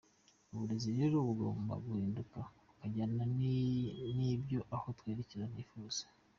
[0.53, 3.23] Uburezi rero bugomba guhinduka bukajyana
[4.17, 6.03] n’ibyo aho twerekeza hifuza.